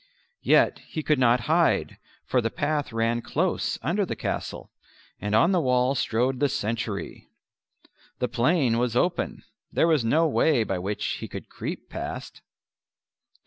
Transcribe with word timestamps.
Yet 0.41 0.79
he 0.87 1.03
could 1.03 1.19
not 1.19 1.41
hide, 1.41 1.99
for 2.25 2.41
the 2.41 2.49
path 2.49 2.91
ran 2.91 3.21
close 3.21 3.77
under 3.83 4.03
the 4.03 4.15
castle, 4.15 4.71
and 5.19 5.35
on 5.35 5.51
the 5.51 5.61
wall 5.61 5.93
strode 5.93 6.39
the 6.39 6.49
sentry. 6.49 7.27
The 8.17 8.27
plain 8.27 8.79
was 8.79 8.95
open; 8.95 9.43
there 9.71 9.87
was 9.87 10.03
no 10.03 10.27
way 10.27 10.63
by 10.63 10.79
which 10.79 11.05
he 11.17 11.27
could 11.27 11.49
creep 11.49 11.87
past. 11.87 12.41